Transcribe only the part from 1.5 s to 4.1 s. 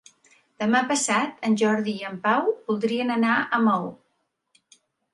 en Jordi i en Pau voldrien anar a Maó.